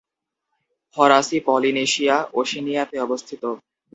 ফরাসি 0.97 1.37
পলিনেশিয়া 1.47 2.15
ওশেনিয়াতে 2.33 2.95
অবস্থিত। 3.01 3.43